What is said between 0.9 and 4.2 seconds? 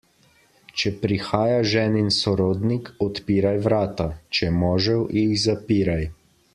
prihaja ženin sorodnik, odpiraj vrata,